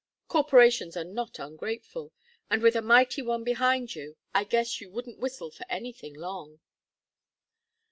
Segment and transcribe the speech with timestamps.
[0.27, 2.11] Corporations are not ungrateful,
[2.49, 6.59] and with a mighty one behind you, I guess you wouldn't whistle for anything, long."